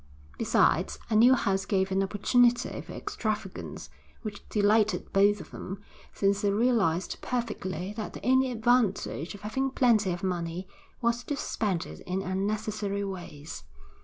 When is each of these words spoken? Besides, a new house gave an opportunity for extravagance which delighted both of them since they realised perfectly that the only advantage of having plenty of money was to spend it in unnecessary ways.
Besides, 0.39 0.97
a 1.11 1.15
new 1.15 1.35
house 1.35 1.65
gave 1.67 1.91
an 1.91 2.01
opportunity 2.01 2.81
for 2.81 2.91
extravagance 2.91 3.91
which 4.23 4.41
delighted 4.49 5.13
both 5.13 5.39
of 5.39 5.51
them 5.51 5.79
since 6.11 6.41
they 6.41 6.49
realised 6.51 7.21
perfectly 7.21 7.93
that 7.95 8.13
the 8.13 8.25
only 8.25 8.49
advantage 8.49 9.35
of 9.35 9.41
having 9.41 9.69
plenty 9.69 10.11
of 10.11 10.23
money 10.23 10.67
was 11.03 11.23
to 11.25 11.37
spend 11.37 11.85
it 11.85 11.99
in 12.07 12.23
unnecessary 12.23 13.03
ways. 13.03 13.63